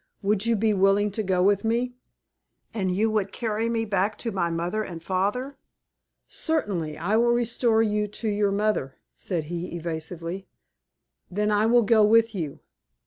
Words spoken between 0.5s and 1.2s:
be willing